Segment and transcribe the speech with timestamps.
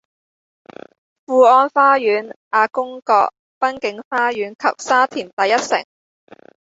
[1.27, 5.79] 富安花園、亞公角、濱景花園及沙田第一城，